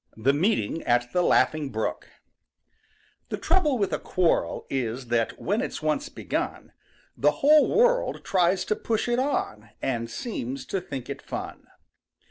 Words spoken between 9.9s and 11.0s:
seems to